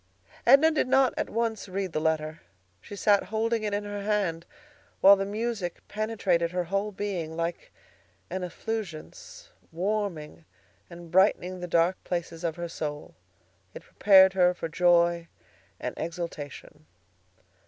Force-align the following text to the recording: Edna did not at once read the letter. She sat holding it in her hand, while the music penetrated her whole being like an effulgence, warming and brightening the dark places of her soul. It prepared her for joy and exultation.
Edna 0.47 0.71
did 0.71 0.87
not 0.87 1.13
at 1.15 1.29
once 1.29 1.69
read 1.69 1.91
the 1.91 2.01
letter. 2.01 2.41
She 2.81 2.95
sat 2.95 3.25
holding 3.25 3.61
it 3.61 3.71
in 3.71 3.83
her 3.83 4.01
hand, 4.01 4.47
while 4.99 5.15
the 5.15 5.27
music 5.27 5.87
penetrated 5.87 6.49
her 6.49 6.63
whole 6.63 6.91
being 6.91 7.35
like 7.37 7.71
an 8.27 8.43
effulgence, 8.43 9.51
warming 9.71 10.45
and 10.89 11.11
brightening 11.11 11.59
the 11.59 11.67
dark 11.67 12.03
places 12.03 12.43
of 12.43 12.55
her 12.55 12.67
soul. 12.67 13.13
It 13.75 13.83
prepared 13.83 14.33
her 14.33 14.55
for 14.55 14.67
joy 14.67 15.27
and 15.79 15.93
exultation. 15.99 16.87